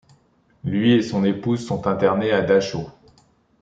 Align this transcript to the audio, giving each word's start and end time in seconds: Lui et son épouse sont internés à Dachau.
Lui 0.63 0.93
et 0.93 1.03
son 1.03 1.23
épouse 1.23 1.63
sont 1.63 1.85
internés 1.85 2.31
à 2.31 2.41
Dachau. 2.41 2.87